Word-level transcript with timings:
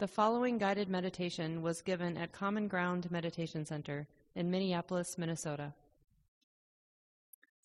The 0.00 0.08
following 0.08 0.56
guided 0.56 0.88
meditation 0.88 1.60
was 1.60 1.82
given 1.82 2.16
at 2.16 2.32
Common 2.32 2.68
Ground 2.68 3.10
Meditation 3.10 3.66
Center 3.66 4.06
in 4.34 4.50
Minneapolis, 4.50 5.18
Minnesota. 5.18 5.74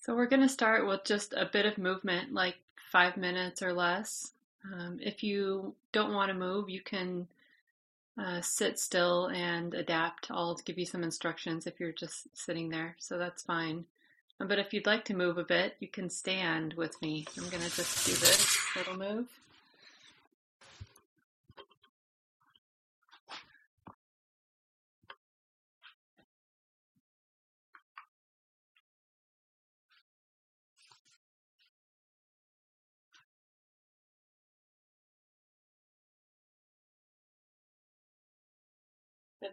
So, 0.02 0.14
we're 0.14 0.26
going 0.26 0.42
to 0.42 0.50
start 0.50 0.86
with 0.86 1.06
just 1.06 1.32
a 1.32 1.46
bit 1.46 1.66
of 1.66 1.78
movement, 1.78 2.34
like 2.34 2.58
five 2.92 3.16
minutes 3.16 3.62
or 3.62 3.72
less. 3.72 4.34
Um, 4.66 5.00
if 5.02 5.24
you 5.24 5.76
don't 5.94 6.14
want 6.14 6.28
to 6.28 6.34
move, 6.34 6.70
you 6.70 6.82
can 6.82 7.30
uh, 8.22 8.42
sit 8.42 8.80
still 8.80 9.28
and 9.28 9.74
adapt. 9.74 10.30
I'll 10.30 10.56
give 10.56 10.78
you 10.78 10.86
some 10.86 11.04
instructions 11.04 11.66
if 11.66 11.80
you're 11.80 11.94
just 11.94 12.28
sitting 12.34 12.68
there, 12.68 12.98
so 13.00 13.18
that's 13.18 13.44
fine. 13.44 13.86
But 14.40 14.60
if 14.60 14.74
you'd 14.74 14.86
like 14.86 15.06
to 15.06 15.16
move 15.16 15.38
a 15.38 15.46
bit, 15.46 15.78
you 15.80 15.88
can 15.88 16.10
stand 16.10 16.74
with 16.74 17.02
me. 17.02 17.28
I'm 17.38 17.48
going 17.48 17.64
to 17.64 17.74
just 17.74 18.06
do 18.06 18.12
this 18.12 18.58
little 18.76 18.98
move. 18.98 19.30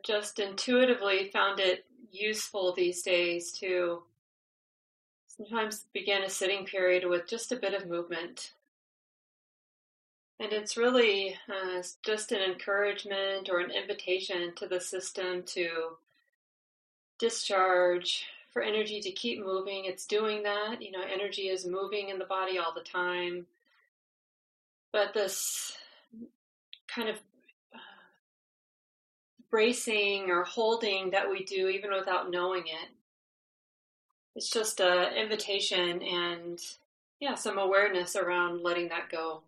Just 0.05 0.38
intuitively 0.38 1.30
found 1.33 1.61
it 1.61 1.84
useful 2.10 2.73
these 2.73 3.02
days 3.02 3.52
to 3.52 4.02
sometimes 5.29 5.87
begin 5.93 6.23
a 6.23 6.30
sitting 6.30 6.66
period 6.66 7.09
with 7.09 7.29
just 7.29 7.52
a 7.52 7.56
bit 7.56 7.74
of 7.74 7.88
movement. 7.88 8.52
And 10.38 10.52
it's 10.52 10.77
really 10.77 11.37
uh, 11.48 11.83
just 12.05 12.33
an 12.33 12.41
encouragement 12.41 13.48
or 13.51 13.60
an 13.60 13.70
invitation 13.70 14.52
to 14.57 14.66
the 14.66 14.80
system 14.80 15.45
to 15.45 15.96
discharge, 17.18 18.27
for 18.52 18.62
energy 18.62 19.01
to 19.01 19.10
keep 19.10 19.45
moving. 19.45 19.87
It's 19.87 20.07
doing 20.07 20.43
that. 20.43 20.82
You 20.82 20.90
know, 20.90 21.02
energy 21.02 21.49
is 21.49 21.66
moving 21.66 22.10
in 22.10 22.18
the 22.18 22.27
body 22.27 22.59
all 22.59 22.74
the 22.74 22.82
time. 22.82 23.46
But 24.93 25.15
this 25.15 25.74
kind 26.87 27.09
of 27.09 27.16
bracing 29.53 30.31
or 30.31 30.43
holding 30.43 31.11
that 31.11 31.31
we 31.31 31.45
do 31.45 31.69
even 31.69 31.93
without 31.93 32.31
knowing 32.31 32.63
it. 32.63 32.89
It's 34.35 34.51
just 34.51 34.81
an 34.81 35.15
invitation 35.15 36.03
and 36.03 36.59
yeah, 37.21 37.35
some 37.35 37.59
awareness 37.59 38.17
around 38.17 38.63
letting 38.63 38.89
that 38.89 39.11
go. 39.11 39.43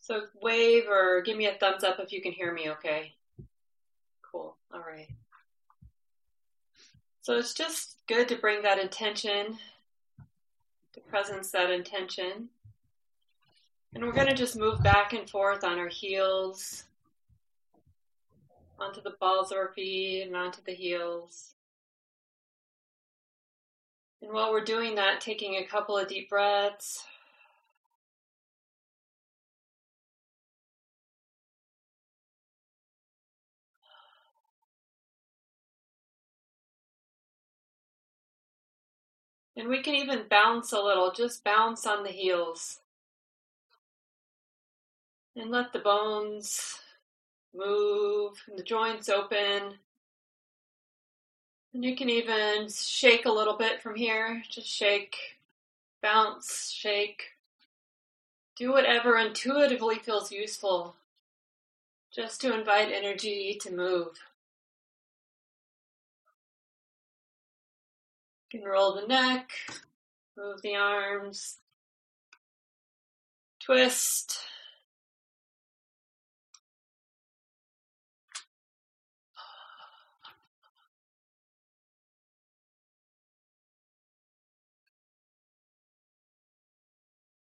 So 0.00 0.22
wave 0.40 0.84
or 0.88 1.20
give 1.20 1.36
me 1.36 1.46
a 1.46 1.54
thumbs 1.54 1.84
up 1.84 2.00
if 2.00 2.10
you 2.10 2.22
can 2.22 2.32
hear 2.32 2.52
me 2.52 2.70
okay. 2.70 3.12
Cool. 4.22 4.56
All 4.72 4.80
right. 4.80 5.08
So 7.20 7.36
it's 7.36 7.54
just 7.54 7.98
good 8.08 8.28
to 8.30 8.36
bring 8.36 8.62
that 8.62 8.80
intention, 8.80 9.58
to 10.94 11.00
presence 11.02 11.50
that 11.50 11.70
intention. 11.70 12.48
And 13.94 14.02
we're 14.02 14.12
going 14.12 14.28
to 14.28 14.34
just 14.34 14.56
move 14.56 14.82
back 14.82 15.12
and 15.12 15.28
forth 15.28 15.62
on 15.64 15.78
our 15.78 15.88
heels, 15.88 16.84
onto 18.82 19.00
the 19.00 19.16
balls 19.20 19.52
of 19.52 19.58
our 19.58 19.72
feet 19.72 20.22
and 20.26 20.36
onto 20.36 20.60
the 20.66 20.74
heels. 20.74 21.54
And 24.20 24.32
while 24.32 24.52
we're 24.52 24.64
doing 24.64 24.96
that, 24.96 25.20
taking 25.20 25.56
a 25.56 25.64
couple 25.64 25.96
of 25.96 26.08
deep 26.08 26.28
breaths. 26.28 27.04
And 39.56 39.68
we 39.68 39.82
can 39.82 39.94
even 39.94 40.24
bounce 40.28 40.72
a 40.72 40.80
little, 40.80 41.12
just 41.12 41.44
bounce 41.44 41.86
on 41.86 42.02
the 42.02 42.10
heels. 42.10 42.80
And 45.36 45.50
let 45.50 45.72
the 45.72 45.78
bones 45.78 46.81
move, 47.54 48.42
the 48.56 48.62
joints 48.62 49.08
open. 49.08 49.74
And 51.74 51.84
you 51.84 51.96
can 51.96 52.10
even 52.10 52.68
shake 52.68 53.24
a 53.24 53.32
little 53.32 53.56
bit 53.56 53.82
from 53.82 53.94
here. 53.94 54.42
Just 54.50 54.68
shake, 54.68 55.16
bounce, 56.02 56.70
shake. 56.70 57.22
Do 58.56 58.72
whatever 58.72 59.16
intuitively 59.16 59.96
feels 59.96 60.30
useful, 60.30 60.94
just 62.14 62.40
to 62.42 62.54
invite 62.54 62.92
energy 62.92 63.58
to 63.62 63.72
move. 63.72 64.18
You 68.52 68.60
can 68.60 68.68
roll 68.68 68.94
the 68.94 69.06
neck, 69.06 69.50
move 70.36 70.60
the 70.60 70.76
arms, 70.76 71.56
twist. 73.58 74.38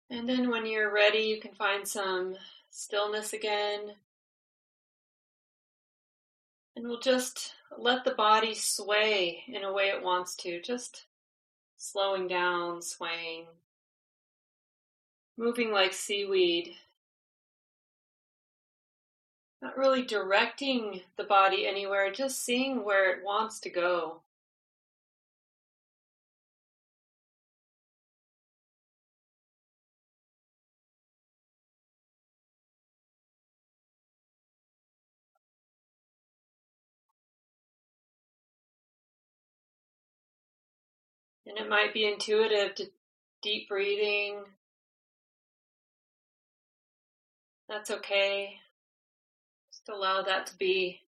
And 0.09 0.29
then 0.29 0.49
when 0.49 0.65
you're 0.65 0.93
ready, 0.93 1.19
you 1.19 1.39
can 1.39 1.53
find 1.55 1.87
some 1.87 2.35
stillness 2.69 3.33
again. 3.33 3.93
And 6.75 6.87
we'll 6.87 6.99
just 6.99 7.53
let 7.77 8.03
the 8.03 8.11
body 8.11 8.53
sway 8.53 9.43
in 9.47 9.63
a 9.63 9.73
way 9.73 9.85
it 9.85 10.03
wants 10.03 10.35
to, 10.37 10.61
just 10.61 11.05
slowing 11.77 12.27
down, 12.27 12.81
swaying, 12.81 13.45
moving 15.37 15.71
like 15.71 15.93
seaweed. 15.93 16.75
Not 19.61 19.77
really 19.77 20.03
directing 20.03 21.01
the 21.17 21.23
body 21.23 21.65
anywhere, 21.65 22.11
just 22.11 22.43
seeing 22.43 22.83
where 22.83 23.09
it 23.09 23.23
wants 23.23 23.59
to 23.61 23.69
go. 23.69 24.21
And 41.55 41.65
it 41.65 41.69
might 41.69 41.93
be 41.93 42.05
intuitive 42.05 42.75
to 42.75 42.89
deep 43.41 43.69
breathing. 43.69 44.43
That's 47.69 47.91
okay. 47.91 48.57
Just 49.71 49.87
allow 49.87 50.21
that 50.23 50.47
to 50.47 50.57
be. 50.57 51.01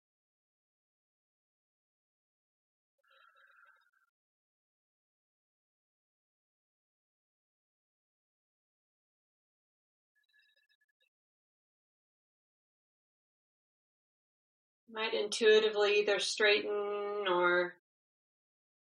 might 14.93 15.13
intuitively 15.13 15.99
either 15.99 16.21
straighten 16.21 17.27
or 17.29 17.75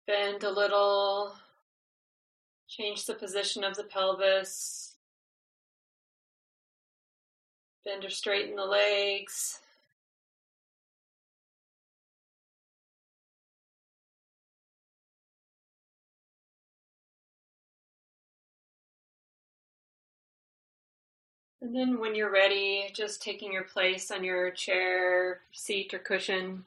Bend 0.08 0.44
a 0.44 0.52
little. 0.52 1.36
Change 2.68 3.06
the 3.06 3.14
position 3.14 3.64
of 3.64 3.76
the 3.76 3.84
pelvis. 3.84 4.96
Bend 7.86 8.04
or 8.04 8.10
straighten 8.10 8.56
the 8.56 8.66
legs. 8.66 9.60
And 21.62 21.76
then 21.76 22.00
when 22.00 22.14
you're 22.14 22.32
ready, 22.32 22.92
just 22.94 23.24
taking 23.24 23.52
your 23.52 23.64
place 23.64 24.12
on 24.12 24.24
your 24.24 24.52
chair, 24.52 25.40
seat, 25.52 25.94
or 25.96 26.00
cushion. 26.00 26.64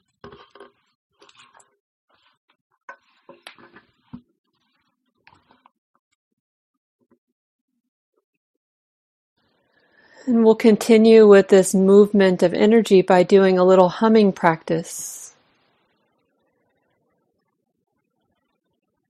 And 10.29 10.43
we'll 10.43 10.53
continue 10.53 11.27
with 11.27 11.47
this 11.47 11.73
movement 11.73 12.43
of 12.43 12.53
energy 12.53 13.01
by 13.01 13.23
doing 13.23 13.57
a 13.57 13.63
little 13.63 13.89
humming 13.89 14.31
practice. 14.31 15.33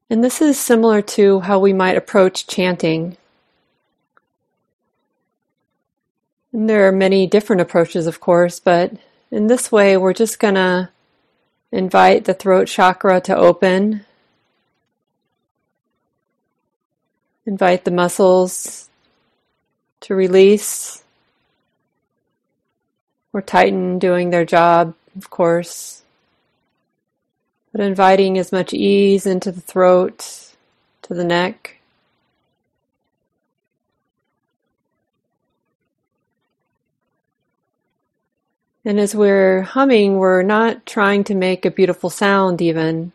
And 0.09 0.23
this 0.23 0.41
is 0.41 0.57
similar 0.57 1.01
to 1.01 1.41
how 1.41 1.59
we 1.59 1.73
might 1.73 1.97
approach 1.97 2.47
chanting. 2.47 3.17
And 6.53 6.69
there 6.69 6.87
are 6.87 6.93
many 6.93 7.27
different 7.27 7.61
approaches, 7.61 8.07
of 8.07 8.21
course, 8.21 8.61
but 8.61 8.93
in 9.29 9.47
this 9.47 9.73
way, 9.73 9.97
we're 9.97 10.13
just 10.13 10.39
going 10.39 10.55
to 10.55 10.89
invite 11.69 12.23
the 12.23 12.33
throat 12.33 12.69
chakra 12.69 13.19
to 13.19 13.35
open. 13.35 14.05
Invite 17.45 17.83
the 17.83 17.91
muscles 17.91 18.87
to 19.99 20.15
release 20.15 20.98
or 23.33 23.41
tighten, 23.41 23.99
doing 23.99 24.29
their 24.29 24.45
job, 24.45 24.95
of 25.15 25.29
course. 25.29 26.01
But 27.71 27.81
inviting 27.81 28.37
as 28.37 28.51
much 28.51 28.73
ease 28.73 29.25
into 29.25 29.51
the 29.51 29.61
throat, 29.61 30.53
to 31.03 31.13
the 31.13 31.23
neck. 31.23 31.77
And 38.85 38.99
as 38.99 39.13
we're 39.13 39.61
humming, 39.61 40.17
we're 40.17 40.41
not 40.41 40.85
trying 40.85 41.23
to 41.25 41.35
make 41.35 41.65
a 41.65 41.71
beautiful 41.71 42.09
sound, 42.09 42.61
even. 42.61 43.11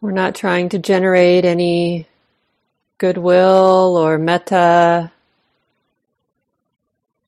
We're 0.00 0.12
not 0.12 0.34
trying 0.34 0.68
to 0.68 0.78
generate 0.78 1.44
any 1.44 2.06
goodwill 2.98 3.96
or 3.96 4.18
metta. 4.18 5.10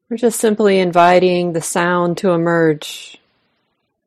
We're 0.09 0.17
just 0.17 0.39
simply 0.39 0.79
inviting 0.79 1.53
the 1.53 1.61
sound 1.61 2.19
to 2.19 2.31
emerge 2.31 3.19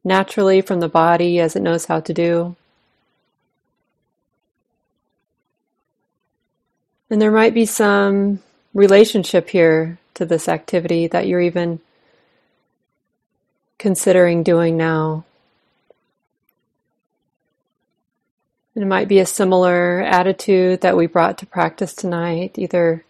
naturally 0.03 0.61
from 0.61 0.79
the 0.79 0.87
body 0.87 1.39
as 1.41 1.57
it 1.57 1.61
knows 1.61 1.85
how 1.85 1.99
to 1.99 2.13
do. 2.13 2.55
And 7.09 7.21
there 7.21 7.31
might 7.31 7.53
be 7.53 7.65
some 7.65 8.39
relationship 8.73 9.49
here 9.49 9.97
to 10.13 10.25
this 10.25 10.47
activity 10.47 11.07
that 11.07 11.27
you're 11.27 11.41
even 11.41 11.79
considering 13.77 14.43
doing 14.43 14.77
now. 14.77 15.25
And 18.73 18.85
it 18.85 18.87
might 18.87 19.09
be 19.09 19.19
a 19.19 19.25
similar 19.25 19.99
attitude 20.01 20.79
that 20.79 20.95
we 20.95 21.07
brought 21.07 21.37
to 21.39 21.45
practice 21.45 21.93
tonight, 21.93 22.57
either 22.57 23.03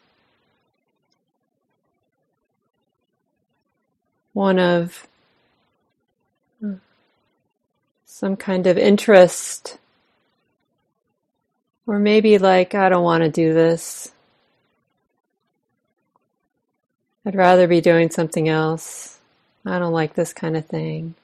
one 4.40 4.58
of 4.58 5.06
some 8.06 8.38
kind 8.38 8.68
of 8.68 8.78
interest, 8.78 9.78
or 11.86 12.00
maybe 12.00 12.38
like, 12.38 12.74
I 12.74 12.88
don't 12.88 13.04
want 13.04 13.24
to 13.24 13.30
do 13.30 13.54
this. 13.54 14.14
I'd 17.26 17.36
rather 17.36 17.68
be 17.68 17.82
doing 17.82 18.12
something 18.12 18.48
else. 18.48 19.20
I 19.66 19.78
don't 19.78 19.92
like 19.92 20.14
this 20.14 20.32
kind 20.32 20.56
of 20.56 20.66
thing. 20.66 21.16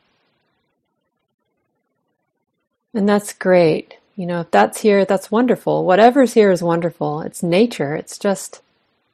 And 2.93 3.07
that's 3.07 3.31
great. 3.31 3.93
You 4.17 4.25
know, 4.25 4.41
if 4.41 4.51
that's 4.51 4.81
here, 4.81 5.05
that's 5.05 5.31
wonderful. 5.31 5.85
Whatever's 5.85 6.33
here 6.33 6.51
is 6.51 6.61
wonderful. 6.61 7.21
It's 7.21 7.41
nature. 7.41 7.95
It's 7.95 8.17
just 8.17 8.61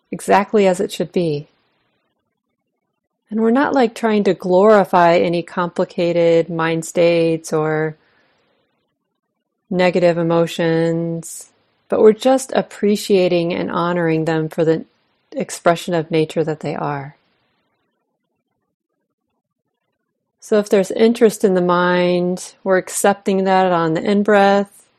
exactly 0.09 0.65
as 0.65 0.79
it 0.79 0.91
should 0.91 1.11
be. 1.11 1.49
And 3.31 3.39
we're 3.39 3.51
not 3.51 3.73
like 3.73 3.95
trying 3.95 4.25
to 4.25 4.33
glorify 4.33 5.15
any 5.15 5.41
complicated 5.41 6.49
mind 6.49 6.83
states 6.83 7.53
or 7.53 7.95
negative 9.69 10.17
emotions, 10.17 11.49
but 11.87 12.01
we're 12.01 12.11
just 12.11 12.51
appreciating 12.51 13.53
and 13.53 13.71
honoring 13.71 14.25
them 14.25 14.49
for 14.49 14.65
the 14.65 14.83
expression 15.31 15.93
of 15.93 16.11
nature 16.11 16.43
that 16.43 16.59
they 16.59 16.75
are. 16.75 17.15
So 20.41 20.59
if 20.59 20.67
there's 20.67 20.91
interest 20.91 21.45
in 21.45 21.53
the 21.53 21.61
mind, 21.61 22.55
we're 22.65 22.77
accepting 22.77 23.45
that 23.45 23.71
on 23.71 23.93
the 23.93 24.03
in 24.03 24.23
breath 24.23 24.89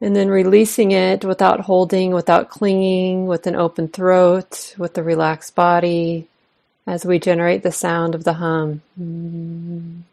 and 0.00 0.16
then 0.16 0.28
releasing 0.28 0.90
it 0.90 1.24
without 1.24 1.60
holding, 1.60 2.10
without 2.10 2.48
clinging, 2.48 3.26
with 3.26 3.46
an 3.46 3.54
open 3.54 3.86
throat, 3.86 4.74
with 4.76 4.98
a 4.98 5.04
relaxed 5.04 5.54
body 5.54 6.26
as 6.88 7.04
we 7.04 7.18
generate 7.18 7.62
the 7.62 7.70
sound 7.70 8.14
of 8.14 8.24
the 8.24 8.32
hum. 8.34 8.80
And 8.96 10.04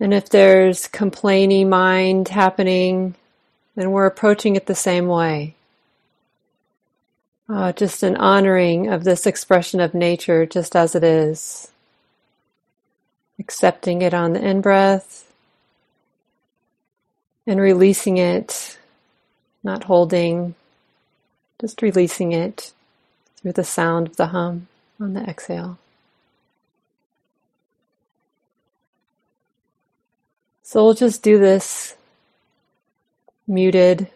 if 0.00 0.30
there's 0.30 0.88
complaining 0.88 1.68
mind 1.68 2.28
happening, 2.28 3.14
then 3.76 3.90
we're 3.90 4.06
approaching 4.06 4.56
it 4.56 4.64
the 4.64 4.74
same 4.74 5.08
way. 5.08 5.54
Uh, 7.46 7.72
just 7.72 8.02
an 8.02 8.16
honoring 8.16 8.88
of 8.88 9.04
this 9.04 9.26
expression 9.26 9.78
of 9.78 9.92
nature 9.92 10.46
just 10.46 10.74
as 10.74 10.94
it 10.94 11.04
is. 11.04 11.70
Accepting 13.38 14.00
it 14.00 14.14
on 14.14 14.32
the 14.32 14.42
in 14.42 14.62
breath 14.62 15.30
and 17.46 17.60
releasing 17.60 18.16
it, 18.16 18.78
not 19.62 19.84
holding, 19.84 20.54
just 21.60 21.82
releasing 21.82 22.32
it 22.32 22.72
through 23.44 23.52
the 23.52 23.62
sound 23.62 24.06
of 24.06 24.16
the 24.16 24.28
hum 24.28 24.68
on 24.98 25.12
the 25.12 25.20
exhale. 25.20 25.76
So 30.62 30.82
we'll 30.82 30.94
just 30.94 31.22
do 31.22 31.38
this 31.38 31.94
muted 33.46 34.08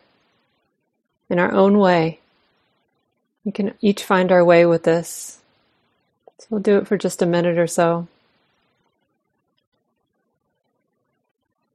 in 1.29 1.39
our 1.39 1.53
own 1.53 1.77
way. 1.77 2.21
We 3.45 3.53
can 3.53 3.75
each 3.83 4.03
find 4.03 4.33
our 4.33 4.43
way 4.43 4.65
with 4.65 4.85
this. 4.85 5.41
So 6.39 6.47
we'll 6.49 6.63
do 6.63 6.79
it 6.79 6.89
for 6.89 6.97
just 6.97 7.21
a 7.21 7.27
minute 7.27 7.59
or 7.59 7.67
so. 7.67 8.09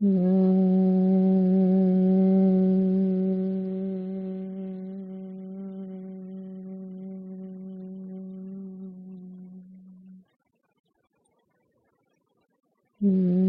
And 0.02 0.93
Mm. 13.04 13.43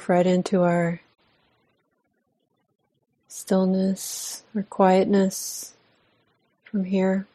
Move 0.00 0.08
right 0.08 0.26
into 0.26 0.62
our 0.62 1.00
stillness 3.28 4.42
or 4.54 4.62
quietness 4.62 5.74
from 6.64 6.84
here. 6.84 7.26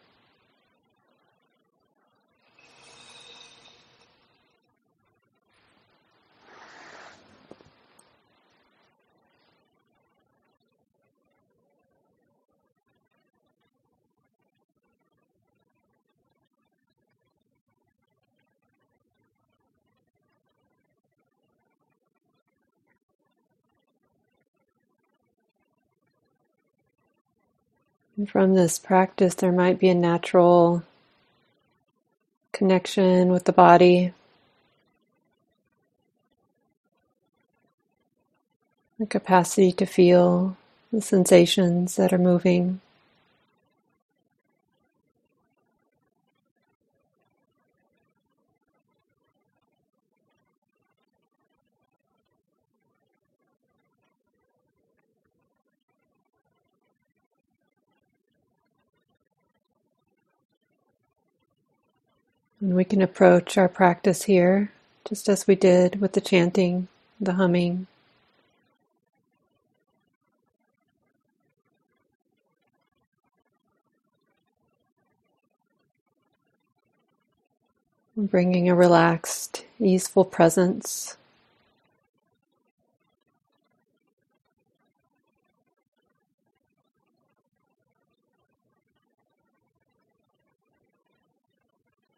And 28.18 28.30
from 28.30 28.56
this 28.56 28.80
practice, 28.80 29.36
there 29.36 29.52
might 29.52 29.80
be 29.80 29.90
a 29.90 29.96
natural 29.96 30.84
connection 32.54 33.32
with 33.32 33.46
the 33.46 33.54
body, 33.54 34.14
the 39.00 39.06
capacity 39.06 39.72
to 39.74 39.86
feel 39.86 40.58
the 40.92 41.02
sensations 41.02 41.98
that 41.98 42.14
are 42.14 42.20
moving. 42.20 42.82
And 62.66 62.76
we 62.76 62.84
can 62.84 63.04
approach 63.04 63.60
our 63.60 63.70
practice 63.70 64.24
here 64.24 64.72
just 65.08 65.30
as 65.30 65.46
we 65.46 65.54
did 65.54 66.02
with 66.02 66.14
the 66.14 66.20
chanting, 66.20 66.88
the 67.22 67.34
humming. 67.34 67.86
Bringing 78.18 78.68
a 78.68 78.74
relaxed, 78.74 79.64
easeful 79.80 80.26
presence. 80.26 81.18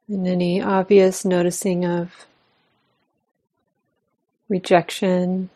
And 0.10 0.28
any 0.28 0.62
obvious 0.62 1.26
noticing 1.26 1.86
of 1.86 2.26
rejection, 4.50 5.50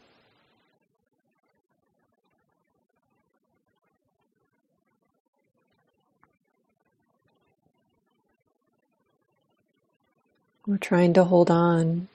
We're 10.68 10.78
trying 10.78 11.14
to 11.16 11.26
hold 11.26 11.52
on. 11.52 12.08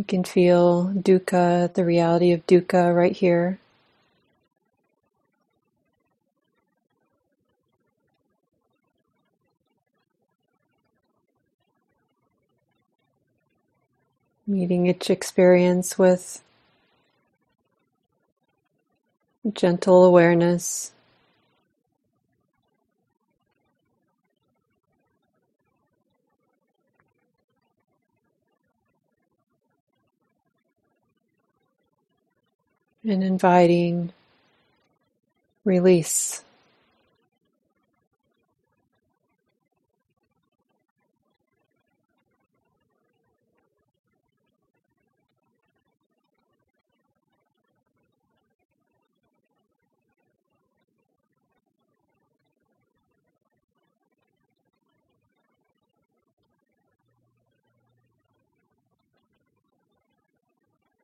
You 0.00 0.04
can 0.06 0.24
feel 0.24 0.86
dukkha, 0.94 1.74
the 1.74 1.84
reality 1.84 2.32
of 2.32 2.46
dukkha 2.46 2.96
right 2.96 3.14
here. 3.14 3.58
Meeting 14.46 14.86
each 14.86 15.10
experience 15.10 15.98
with 15.98 16.42
gentle 19.52 20.04
awareness. 20.04 20.92
And 33.04 33.22
inviting 33.22 34.12
release. 35.64 36.42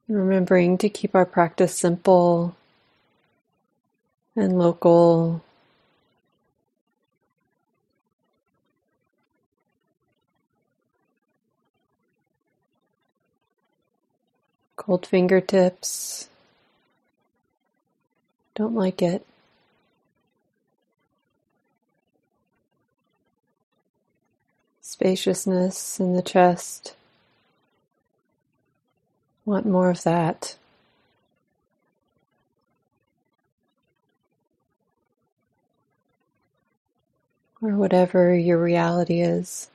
Remembering 0.09 0.79
to 0.79 0.89
keep 0.89 1.15
our 1.15 1.27
practice 1.27 1.77
simple 1.77 2.57
and 4.37 4.59
local. 4.59 5.43
Cold 14.77 15.07
fingertips. 15.07 16.29
Don't 18.57 18.75
like 18.75 19.03
it. 19.03 19.27
Spaciousness 24.83 26.01
in 26.01 26.15
the 26.15 26.23
chest. 26.23 26.96
Want 29.47 29.67
more 29.67 29.91
of 29.91 30.05
that. 30.05 30.57
Or 37.63 37.77
whatever 37.77 38.37
your 38.37 38.63
reality 38.63 39.21
is. 39.23 39.71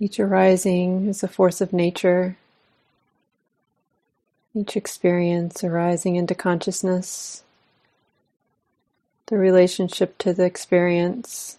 Each 0.00 0.20
arising 0.20 1.08
is 1.08 1.22
a 1.22 1.28
force 1.28 1.60
of 1.62 1.72
nature. 1.72 2.36
Each 4.56 4.76
experience 4.76 5.64
arising 5.64 6.16
into 6.16 6.34
consciousness, 6.34 7.42
the 9.26 9.38
relationship 9.38 10.18
to 10.18 10.32
the 10.32 10.44
experience, 10.44 11.58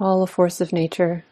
all 0.00 0.22
a 0.22 0.26
force 0.28 0.60
of 0.60 0.72
nature. 0.72 1.24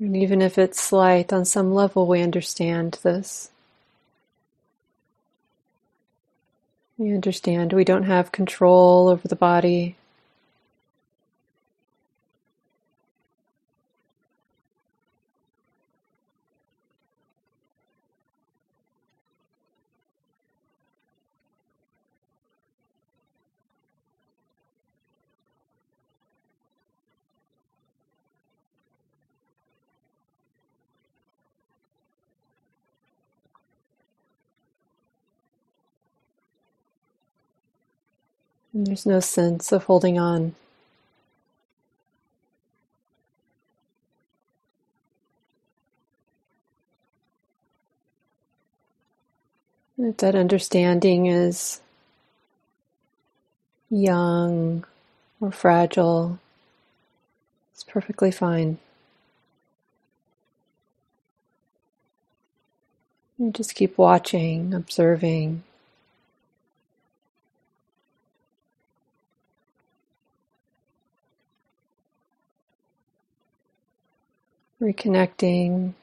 And 0.00 0.16
even 0.16 0.40
if 0.42 0.58
it's 0.58 0.80
slight, 0.80 1.32
on 1.32 1.44
some 1.44 1.74
level 1.74 2.06
we 2.06 2.22
understand 2.22 2.98
this. 3.02 3.50
We 6.96 7.12
understand 7.12 7.72
we 7.74 7.84
don't 7.84 8.04
have 8.04 8.32
control 8.32 9.08
over 9.08 9.28
the 9.28 9.36
body. 9.36 9.96
There's 38.82 39.04
no 39.04 39.20
sense 39.20 39.72
of 39.72 39.84
holding 39.84 40.18
on. 40.18 40.54
That 49.98 50.34
understanding 50.34 51.26
is 51.26 51.82
young 53.90 54.86
or 55.42 55.52
fragile, 55.52 56.38
it's 57.74 57.84
perfectly 57.84 58.30
fine. 58.30 58.78
You 63.38 63.50
just 63.52 63.74
keep 63.74 63.98
watching, 63.98 64.72
observing. 64.72 65.64
Reconnecting 74.80 75.94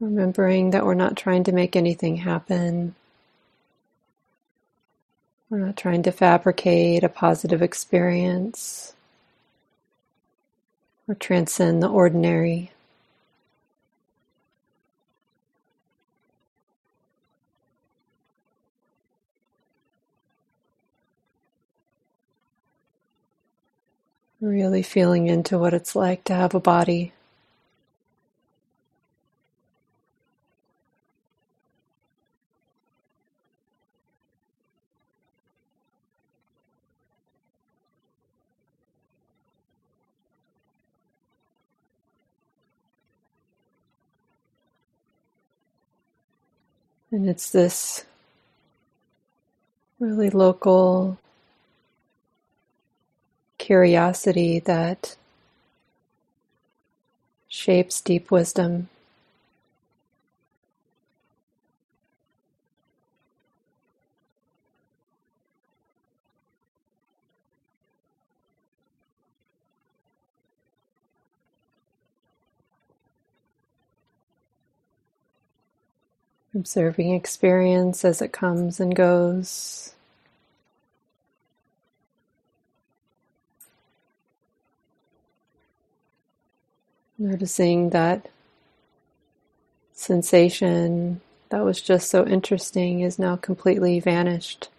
Remembering 0.00 0.70
that 0.70 0.86
we're 0.86 0.94
not 0.94 1.14
trying 1.14 1.44
to 1.44 1.52
make 1.52 1.76
anything 1.76 2.16
happen. 2.16 2.94
We're 5.50 5.58
not 5.58 5.76
trying 5.76 6.02
to 6.04 6.12
fabricate 6.12 7.04
a 7.04 7.10
positive 7.10 7.60
experience 7.60 8.94
or 11.06 11.14
transcend 11.14 11.82
the 11.82 11.88
ordinary. 11.88 12.70
Really 24.40 24.82
feeling 24.82 25.28
into 25.28 25.58
what 25.58 25.74
it's 25.74 25.96
like 25.96 26.24
to 26.24 26.34
have 26.34 26.54
a 26.54 26.60
body. 26.60 27.12
And 47.12 47.28
it's 47.28 47.50
this 47.50 48.04
really 50.00 50.30
local 50.30 51.18
curiosity 53.70 54.58
that 54.58 55.14
shapes 57.46 58.00
deep 58.00 58.28
wisdom. 58.28 58.88
Observing 76.52 77.14
experience 77.14 78.04
as 78.04 78.20
it 78.20 78.32
comes 78.32 78.80
and 78.80 78.96
goes. 78.96 79.94
Noticing 87.20 87.90
that 87.90 88.30
sensation 89.92 91.20
that 91.50 91.62
was 91.62 91.82
just 91.82 92.08
so 92.08 92.26
interesting 92.26 93.00
is 93.00 93.18
now 93.18 93.36
completely 93.36 94.00
vanished. 94.00 94.70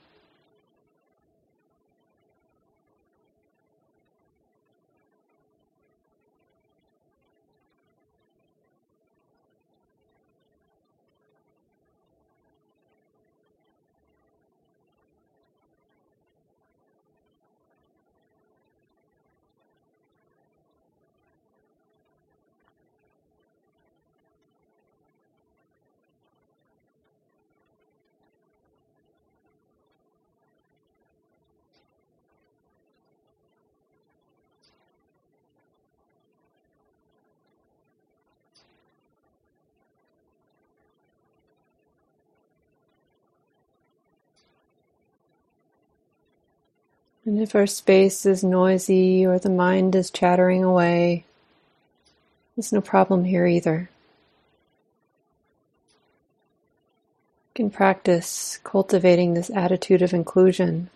And 47.26 47.40
if 47.40 47.54
our 47.54 47.68
space 47.68 48.26
is 48.26 48.44
noisy 48.44 49.26
or 49.26 49.38
the 49.38 49.50
mind 49.50 49.96
is 49.96 50.10
chattering 50.10 50.64
away, 50.64 51.26
there's 52.56 52.74
no 52.74 52.82
problem 52.82 53.26
here 53.26 53.46
either. 53.46 53.90
You 57.50 57.54
can 57.54 57.70
practice 57.70 58.60
cultivating 58.64 59.34
this 59.34 59.52
attitude 59.52 60.02
of 60.02 60.14
inclusion. 60.14 60.90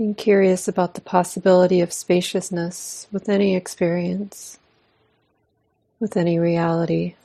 Being 0.00 0.14
curious 0.14 0.66
about 0.66 0.94
the 0.94 1.02
possibility 1.02 1.82
of 1.82 1.92
spaciousness 1.92 3.06
with 3.12 3.28
any 3.28 3.54
experience, 3.54 4.58
with 6.00 6.16
any 6.16 6.38
reality. 6.38 7.16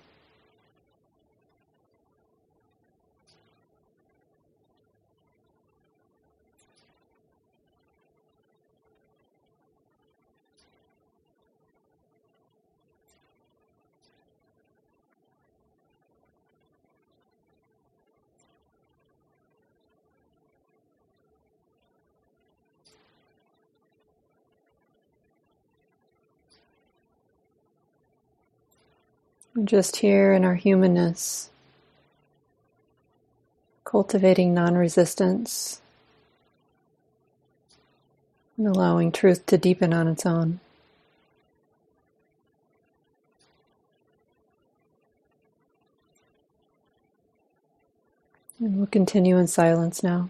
Just 29.63 29.97
here 29.97 30.33
in 30.33 30.43
our 30.43 30.55
humanness, 30.55 31.49
cultivating 33.85 34.53
non 34.53 34.75
resistance 34.75 35.81
and 38.57 38.67
allowing 38.67 39.11
truth 39.11 39.45
to 39.47 39.57
deepen 39.57 39.93
on 39.93 40.07
its 40.07 40.25
own. 40.25 40.59
And 48.59 48.77
we'll 48.77 48.87
continue 48.87 49.37
in 49.37 49.47
silence 49.47 50.03
now. 50.03 50.29